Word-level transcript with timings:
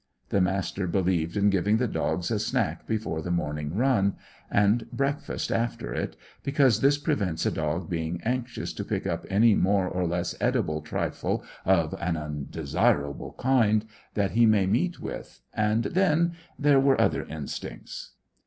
The 0.29 0.41
Master 0.41 0.87
believed 0.87 1.37
in 1.37 1.51
giving 1.51 1.77
the 1.77 1.87
dogs 1.87 2.31
a 2.31 2.39
snack 2.39 2.87
before 2.87 3.21
the 3.21 3.29
morning 3.29 3.75
run, 3.75 4.15
and 4.49 4.89
breakfast 4.91 5.51
after 5.51 5.93
it, 5.93 6.15
because 6.41 6.81
this 6.81 6.97
prevents 6.97 7.45
a 7.45 7.51
dog 7.51 7.87
being 7.87 8.19
anxious 8.25 8.73
to 8.73 8.83
pick 8.83 9.05
up 9.05 9.27
any 9.29 9.53
more 9.53 9.87
or 9.87 10.07
less 10.07 10.33
edible 10.41 10.81
trifle 10.81 11.43
of 11.65 11.93
an 12.01 12.17
undesirable 12.17 13.35
kind 13.37 13.85
that 14.15 14.31
he 14.31 14.47
may 14.47 14.65
meet 14.65 14.99
with, 14.99 15.39
and, 15.53 15.83
then, 15.83 16.33
there 16.57 16.79
were 16.79 16.99
other 16.99 17.23
instincts. 17.25 18.13